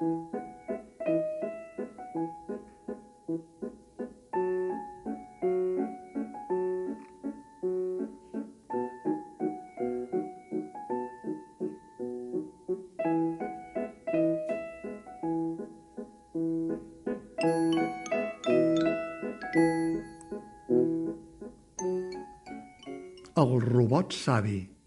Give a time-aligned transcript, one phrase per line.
[0.00, 0.06] El
[23.60, 24.79] robot savi.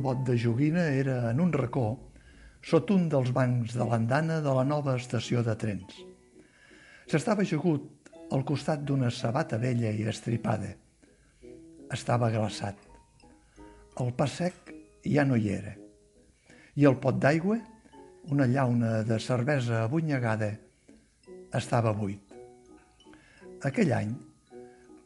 [0.00, 1.98] Robot de joguina era en un racó
[2.64, 5.92] sota un dels bancs de l'andana de la nova estació de trens.
[7.04, 10.72] S'estava ajagut al costat d'una sabata vella i estripada.
[11.92, 12.80] Estava glaçat.
[14.00, 14.72] El pa sec
[15.04, 15.76] ja no hi era.
[16.80, 17.60] I el pot d'aigua,
[18.32, 20.54] una llauna de cervesa abunyegada,
[21.52, 22.24] estava buit.
[23.68, 24.16] Aquell any,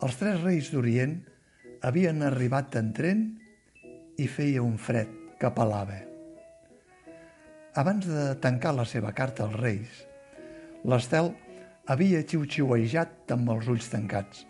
[0.07, 1.19] els tres reis d'Orient
[1.83, 3.33] havien arribat en tren
[4.19, 6.01] i feia un fred que pelava.
[7.75, 10.03] Abans de tancar la seva carta als reis,
[10.87, 11.33] l'Estel
[11.91, 14.45] havia xiu-xiuejat amb els ulls tancats.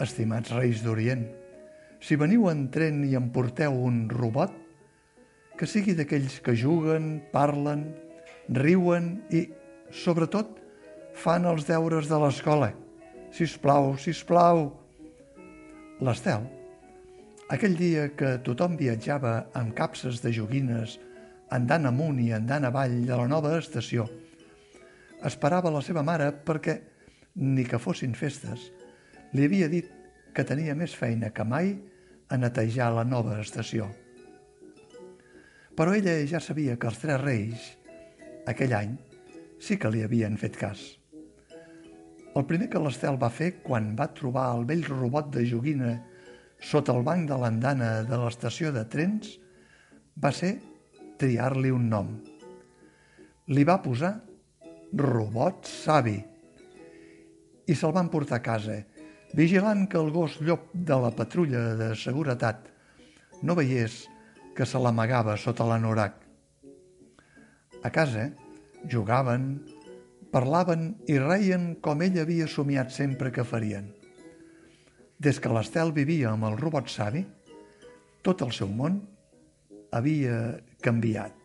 [0.00, 1.26] Estimats reis d'Orient,
[2.00, 4.54] si veniu en tren i em porteu un robot,
[5.60, 7.84] que sigui d'aquells que juguen, parlen,
[8.48, 9.44] riuen i,
[9.92, 10.56] sobretot,
[11.12, 12.70] fan els deures de l'escola.
[13.30, 14.70] Si us plau, si us plau.
[16.00, 16.48] L'Estel,
[17.50, 20.98] aquell dia que tothom viatjava amb capses de joguines,
[21.50, 24.06] andant amunt i andant avall de la nova estació,
[25.26, 26.76] esperava la seva mare perquè,
[27.42, 28.70] ni que fossin festes,
[29.34, 29.90] li havia dit
[30.34, 31.74] que tenia més feina que mai
[32.30, 33.88] a netejar la nova estació.
[35.74, 37.66] Però ella ja sabia que els tres reis,
[38.46, 38.94] aquell any,
[39.58, 40.82] sí que li havien fet cas.
[42.38, 45.96] El primer que l'Estel va fer quan va trobar el vell robot de joguina
[46.60, 49.32] sota el banc de l'andana de l'estació de trens
[50.20, 50.58] va ser
[51.20, 52.10] triar-li un nom.
[53.50, 54.12] Li va posar
[55.00, 56.18] Robot Savi
[57.70, 58.78] i se'l van portar a casa
[59.36, 62.66] vigilant que el gos llop de la patrulla de seguretat
[63.42, 64.02] no veiés
[64.56, 66.18] que se l'amagava sota l'anorac.
[67.82, 68.26] A casa
[68.90, 69.46] jugaven,
[70.34, 73.99] parlaven i reien com ell havia somiat sempre que farien.
[75.20, 77.20] Des que l'Estel vivia amb el robot savi,
[78.24, 78.94] tot el seu món
[79.92, 80.36] havia
[80.80, 81.36] canviat.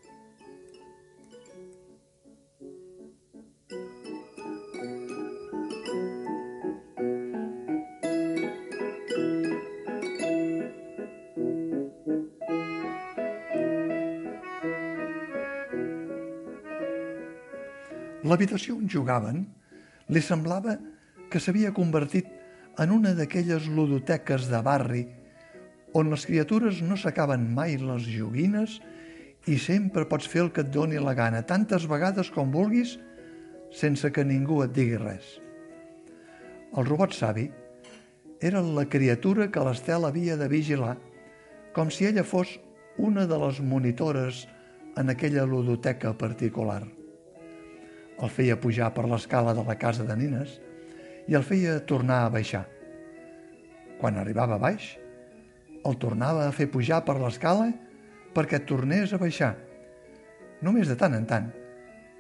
[18.26, 19.44] L'habitació on jugaven
[20.16, 20.80] li semblava
[21.30, 22.35] que s'havia convertit
[22.82, 25.06] en una d'aquelles ludoteques de barri
[25.96, 28.80] on les criatures no s'acaben mai les joguines
[29.48, 32.98] i sempre pots fer el que et doni la gana, tantes vegades com vulguis,
[33.72, 35.38] sense que ningú et digui res.
[36.76, 37.46] El robot savi
[38.42, 40.98] era la criatura que l'Estel havia de vigilar,
[41.78, 42.58] com si ella fos
[42.98, 44.46] una de les monitores
[44.98, 46.84] en aquella ludoteca particular
[48.24, 50.60] el feia pujar per l'escala de la casa de nines
[51.28, 52.66] i el feia tornar a baixar.
[54.00, 54.94] Quan arribava a baix,
[55.86, 57.70] el tornava a fer pujar per l'escala
[58.36, 59.54] perquè tornés a baixar.
[60.66, 61.50] Només de tant en tant,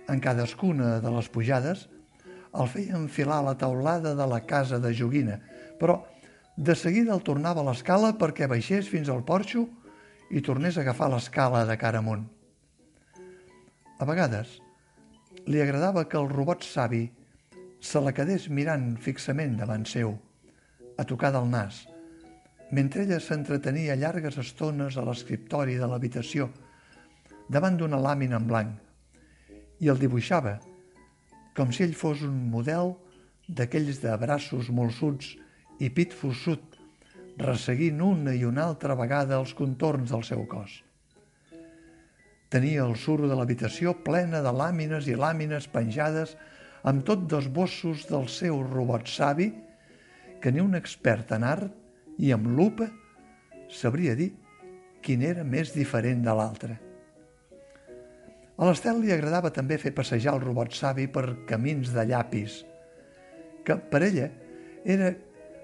[0.09, 1.88] en cadascuna de les pujades,
[2.55, 5.39] el feia enfilar la taulada de la casa de joguina,
[5.79, 6.03] però
[6.55, 9.65] de seguida el tornava a l'escala perquè baixés fins al porxo
[10.31, 12.23] i tornés a agafar l'escala de cara amunt.
[13.99, 14.59] A vegades,
[15.45, 17.09] li agradava que el robot savi
[17.85, 20.16] se la quedés mirant fixament davant seu,
[20.97, 21.84] a tocar del nas,
[22.73, 26.47] mentre ella s'entretenia llargues estones a l'escriptori de l'habitació,
[27.47, 28.72] davant d'una làmina en blanc,
[29.83, 30.56] i el dibuixava,
[31.56, 32.95] com si ell fos un model
[33.48, 35.36] d'aquells de braços molsuts
[35.77, 36.80] i pit fossut,
[37.38, 40.81] resseguint una i una altra vegada els contorns del seu cos.
[42.50, 46.33] Tenia el suro de l'habitació plena de làmines i làmines penjades
[46.85, 49.49] amb tot dos bossos del seu robot savi
[50.41, 52.85] que ni un expert en art i amb lupa
[53.73, 54.29] sabria dir
[55.01, 56.75] quin era més diferent de l'altre.
[58.55, 62.61] A l'Estel li agradava també fer passejar el robot savi per camins de llapis,
[63.65, 64.29] que per ella
[64.85, 65.09] era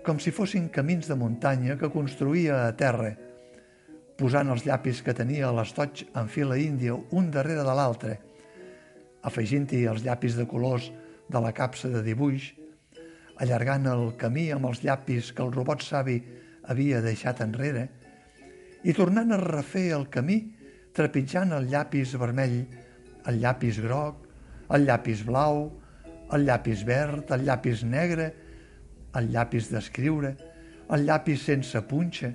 [0.06, 3.14] com si fossin camins de muntanya que construïa a terra,
[4.18, 8.18] posant els llapis que tenia a l'estoig en fila índia un darrere de l'altre,
[9.22, 10.90] afegint-hi els llapis de colors
[11.32, 12.52] de la capsa de dibuix,
[13.42, 16.20] allargant el camí amb els llapis que el robot savi
[16.70, 17.88] havia deixat enrere,
[18.84, 20.42] i tornant a refer el camí
[20.94, 22.60] trepitjant el llapis vermell,
[23.30, 24.28] el llapis groc,
[24.76, 25.68] el llapis blau,
[26.36, 28.32] el llapis verd, el llapis negre,
[29.16, 30.36] el llapis d'escriure,
[30.92, 32.32] el llapis sense punxa,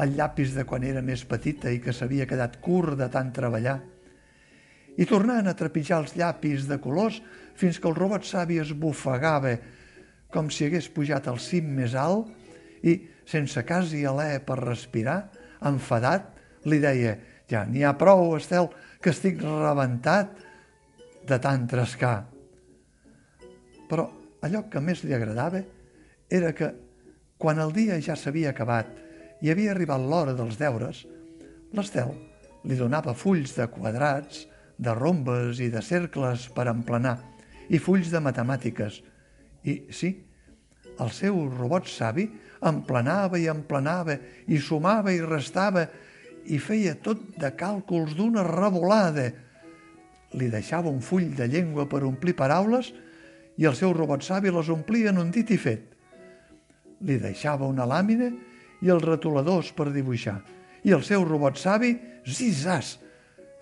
[0.00, 3.78] el llapis de quan era més petita i que s'havia quedat curt de tant treballar,
[5.00, 7.20] i tornant a trepitjar els llapis de colors
[7.56, 9.54] fins que el robot savi es bufegava
[10.30, 12.28] com si hagués pujat al cim més alt
[12.86, 15.18] i, sense quasi alè per respirar,
[15.66, 16.30] enfadat,
[16.68, 17.16] li deia
[17.50, 18.68] «Ja n'hi ha prou, Estel,
[19.02, 20.36] que estic rebentat
[21.26, 22.22] de tant trescar».
[23.90, 24.06] Però
[24.46, 25.62] allò que més li agradava
[26.30, 26.70] era que,
[27.40, 28.92] quan el dia ja s'havia acabat
[29.42, 31.02] i havia arribat l'hora dels deures,
[31.72, 32.12] l'Estel
[32.68, 34.44] li donava fulls de quadrats,
[34.80, 37.18] de rombes i de cercles per emplenar
[37.70, 39.00] i fulls de matemàtiques.
[39.68, 40.14] I sí,
[41.00, 42.26] el seu robot savi
[42.66, 44.16] emplenava i emplenava
[44.48, 45.86] i sumava i restava
[46.48, 49.28] i feia tot de càlculs d'una revolada.
[50.40, 52.92] Li deixava un full de llengua per omplir paraules
[53.60, 55.84] i el seu robot savi les omplia en un dit i fet.
[57.04, 58.30] Li deixava una làmina
[58.80, 60.38] i els retoladors per dibuixar.
[60.84, 61.92] I el seu robot savi,
[62.24, 62.96] zizàs,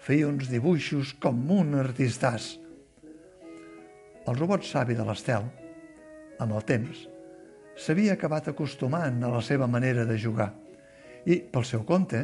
[0.09, 2.55] feia uns dibuixos com un artistàs.
[4.25, 5.45] El robot savi de l'Estel,
[6.41, 7.03] amb el temps,
[7.77, 10.49] s'havia acabat acostumant a la seva manera de jugar
[11.29, 12.23] i, pel seu compte,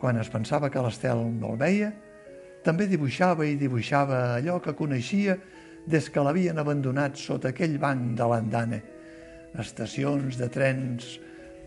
[0.00, 1.90] quan es pensava que l'Estel no el veia,
[2.64, 5.36] també dibuixava i dibuixava allò que coneixia
[5.84, 8.80] des que l'havien abandonat sota aquell banc de l'andana.
[9.52, 11.18] Estacions de trens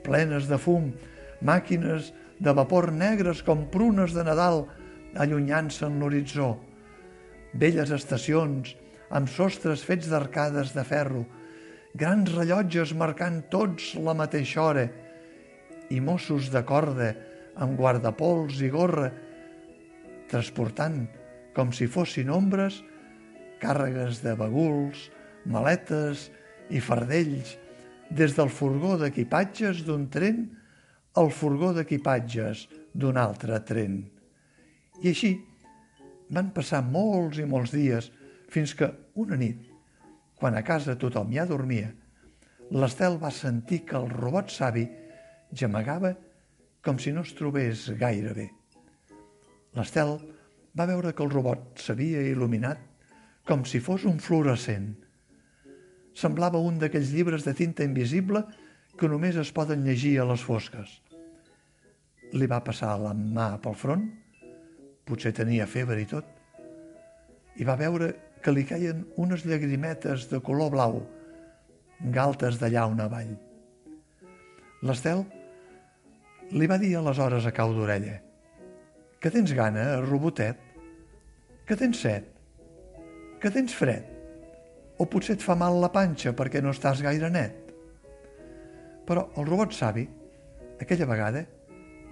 [0.02, 0.90] plenes de fum,
[1.46, 2.10] màquines
[2.42, 4.64] de vapor negres com prunes de Nadal
[5.18, 6.54] allunyant-se en l'horitzó,
[7.54, 8.76] velles estacions
[9.10, 11.24] amb sostres fets d'arcades de ferro,
[11.98, 14.86] grans rellotges marcant tots la mateixa hora
[15.90, 17.14] i Mossos de corda
[17.58, 19.10] amb guardapols i gorra,
[20.30, 21.08] transportant,
[21.56, 22.84] com si fossin ombres,
[23.60, 25.10] càrregues de baguls,
[25.50, 26.30] maletes
[26.70, 27.56] i fardells
[28.10, 30.46] des del furgó d'equipatges d'un tren
[31.18, 34.02] al furgó d'equipatges d'un altre tren.
[35.00, 35.32] I així
[36.36, 38.10] van passar molts i molts dies
[38.52, 38.90] fins que
[39.22, 39.62] una nit,
[40.36, 41.90] quan a casa tothom ja dormia,
[42.70, 44.86] l'Estel va sentir que el robot savi
[45.62, 46.14] gemegava
[46.86, 48.48] com si no es trobés gaire bé.
[49.78, 50.16] L'Estel
[50.78, 52.82] va veure que el robot s'havia il·luminat
[53.50, 54.92] com si fos un fluorescent.
[56.14, 58.44] Semblava un d'aquells llibres de tinta invisible
[59.00, 61.00] que només es poden llegir a les fosques.
[62.36, 64.06] Li va passar la mà pel front,
[65.10, 66.26] potser tenia febre i tot,
[67.60, 71.02] i va veure que li caien unes llagrimetes de color blau,
[72.16, 73.36] galtes d'allà on avall.
[74.86, 75.26] L'Estel
[76.56, 78.20] li va dir aleshores a cau d'orella
[79.20, 80.56] que tens gana, robotet?
[81.68, 82.28] Que tens set?
[83.44, 84.06] Que tens fred?
[85.00, 87.74] O potser et fa mal la panxa perquè no estàs gaire net?
[89.08, 90.06] Però el robot savi,
[90.80, 91.44] aquella vegada,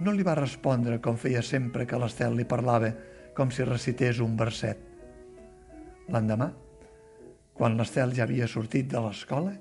[0.00, 2.90] no li va respondre com feia sempre que l'Estel li parlava,
[3.34, 4.78] com si recités un verset.
[6.08, 6.48] L'endemà,
[7.54, 9.52] quan l'Estel ja havia sortit de l'escola,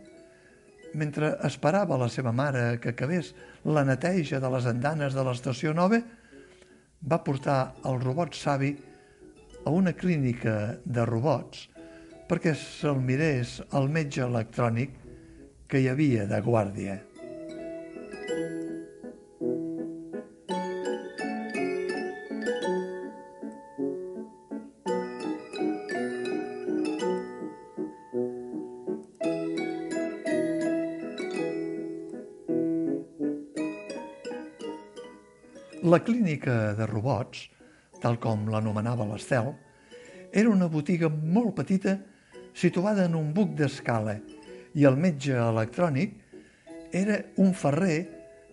[0.98, 3.34] mentre esperava la seva mare que acabés
[3.66, 6.00] la neteja de les andanes de l'estació nova,
[7.02, 8.72] va portar el robot savi
[9.66, 11.68] a una clínica de robots
[12.28, 14.96] perquè se'l mirés el metge electrònic
[15.68, 16.98] que hi havia de guàrdia.
[35.98, 37.48] La clínica de robots,
[37.98, 39.48] tal com l'anomenava l'Estel,
[40.30, 41.96] era una botiga molt petita
[42.54, 44.14] situada en un buc d'escala
[44.78, 46.14] i el metge electrònic
[47.02, 47.98] era un ferrer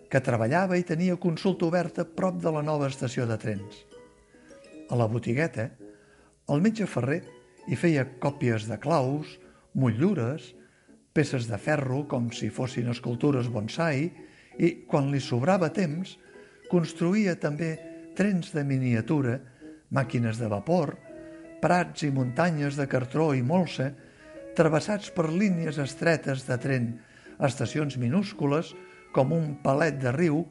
[0.09, 3.77] que treballava i tenia consulta oberta prop de la nova estació de trens.
[4.89, 5.69] A la botigueta,
[6.49, 7.21] el metge ferrer
[7.69, 9.37] hi feia còpies de claus,
[9.77, 10.55] motllures,
[11.13, 14.07] peces de ferro com si fossin escultures bonsai
[14.57, 16.17] i, quan li sobrava temps,
[16.71, 17.75] construïa també
[18.15, 19.39] trens de miniatura,
[19.91, 20.95] màquines de vapor,
[21.61, 23.91] prats i muntanyes de cartró i molsa,
[24.55, 26.89] travessats per línies estretes de tren,
[27.43, 28.71] estacions minúscules
[29.15, 30.43] com un palet de riu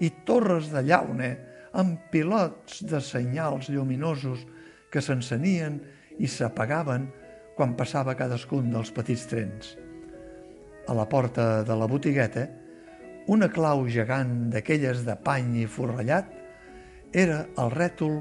[0.00, 1.34] i torres de llauna
[1.76, 4.46] amb pilots de senyals lluminosos
[4.90, 5.78] que s'encenien
[6.18, 7.06] i s'apagaven
[7.56, 9.76] quan passava cadascun dels petits trens.
[10.88, 12.48] A la porta de la botigueta,
[13.28, 16.30] una clau gegant d'aquelles de pany i forrellat
[17.12, 18.20] era el rètol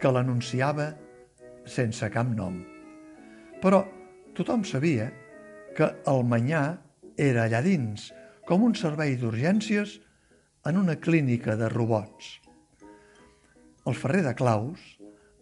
[0.00, 0.92] que l'anunciava
[1.66, 2.60] sense cap nom.
[3.60, 3.82] Però
[4.36, 5.10] tothom sabia
[5.76, 6.64] que el manyà
[7.18, 8.10] era allà dins,
[8.46, 9.98] com un servei d'urgències
[10.68, 12.40] en una clínica de robots.
[13.84, 14.80] El ferrer de Claus,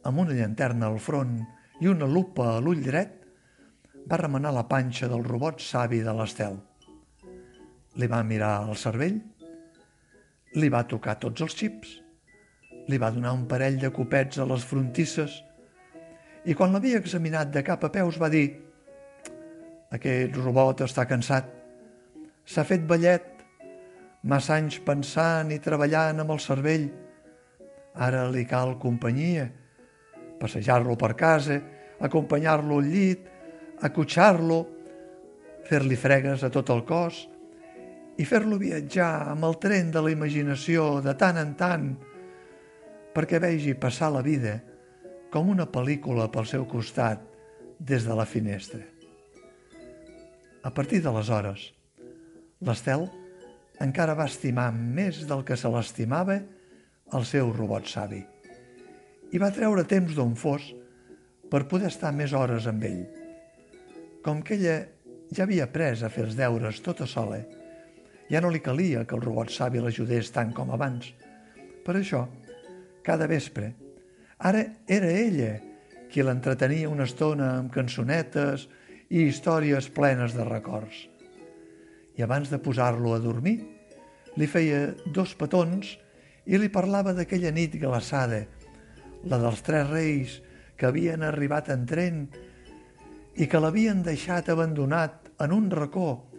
[0.03, 1.39] amb una llanterna al front
[1.81, 3.19] i una lupa a l'ull dret,
[4.11, 6.59] va remenar la panxa del robot savi de l'Estel.
[8.01, 9.19] Li va mirar el cervell,
[10.57, 11.97] li va tocar tots els xips,
[12.89, 15.39] li va donar un parell de copets a les frontisses
[16.49, 18.47] i quan l'havia examinat de cap a peus va dir
[19.93, 21.47] «Aquest robot està cansat,
[22.49, 23.29] s'ha fet ballet,
[24.25, 26.89] massa anys pensant i treballant amb el cervell,
[27.95, 29.51] Ara li cal companyia,
[30.41, 31.59] passejar-lo per casa,
[32.01, 33.27] acompanyar-lo al llit,
[33.85, 34.61] acotxar-lo,
[35.69, 37.27] fer-li fregues a tot el cos
[38.21, 41.87] i fer-lo viatjar amb el tren de la imaginació de tant en tant
[43.13, 44.59] perquè vegi passar la vida
[45.33, 47.23] com una pel·lícula pel seu costat
[47.81, 48.83] des de la finestra.
[50.63, 51.73] A partir d'aleshores,
[52.63, 53.09] l'Estel
[53.83, 56.39] encara va estimar més del que se l'estimava
[57.17, 58.23] el seu robot savi
[59.33, 60.69] i va treure temps d'on fos
[61.53, 63.03] per poder estar més hores amb ell.
[64.25, 64.77] Com que ella
[65.33, 67.41] ja havia après a fer els deures tota sola,
[68.31, 71.09] ja no li calia que el robot savi l'ajudés tant com abans.
[71.83, 72.27] Per això,
[73.03, 73.73] cada vespre,
[74.39, 75.57] ara era ella
[76.13, 78.69] qui l'entretenia una estona amb cançonetes
[79.11, 81.09] i històries plenes de records.
[82.17, 83.59] I abans de posar-lo a dormir,
[84.37, 85.97] li feia dos petons
[86.47, 88.43] i li parlava d'aquella nit glaçada,
[89.25, 90.41] la dels tres reis
[90.77, 92.25] que havien arribat en tren
[93.39, 96.32] i que l'havien deixat abandonat en un racó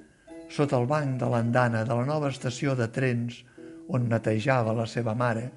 [0.54, 3.40] sota el banc de l'andana de la nova estació de trens
[3.90, 5.48] on netejava la seva mare,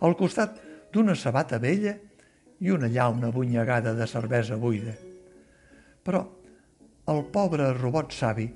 [0.00, 0.56] al costat
[0.92, 1.94] d'una sabata vella
[2.62, 4.94] i una llauna bunyegada de cervesa buida.
[6.02, 6.22] Però
[7.12, 8.48] el pobre robot savi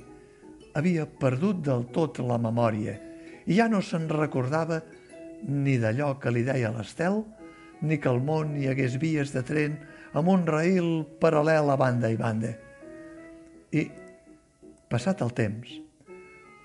[0.76, 2.96] havia perdut del tot la memòria
[3.46, 4.80] i ja no se'n recordava
[5.46, 7.20] ni d'allò que li deia l'Estel,
[7.82, 9.76] ni que al món hi hagués vies de tren
[10.16, 12.54] amb un raïl paral·lel a banda i banda.
[13.76, 13.84] I,
[14.92, 15.70] passat el temps,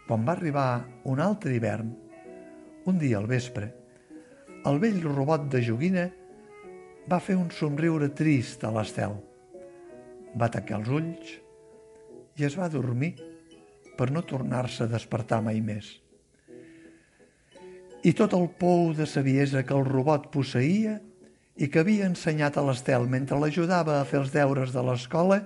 [0.07, 1.93] quan va arribar un altre hivern,
[2.89, 3.71] un dia al vespre,
[4.65, 6.05] el vell robot de joguina
[7.09, 9.17] va fer un somriure trist a l'Estel.
[10.37, 11.33] Va tancar els ulls
[12.37, 13.15] i es va dormir
[13.97, 15.97] per no tornar-se a despertar mai més
[18.01, 20.95] i tot el pou de saviesa que el robot posseïa
[21.61, 25.41] i que havia ensenyat a l'Estel mentre l'ajudava a fer els deures de l'escola,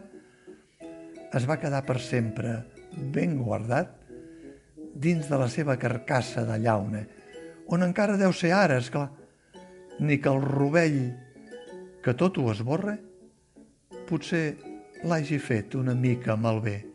[1.35, 2.55] es va quedar per sempre
[3.11, 3.91] ben guardat
[4.95, 7.03] dins de la seva carcassa de llauna,
[7.67, 9.09] on encara deu ser ara, esclar,
[9.99, 11.01] ni que el rovell
[12.03, 12.95] que tot ho esborra
[14.07, 14.45] potser
[15.03, 16.94] l'hagi fet una mica malbé.